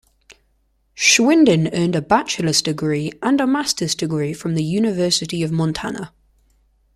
[0.95, 6.11] Schwinden earned a Bachelor's Degree and a Master's Degree from the University of Montana.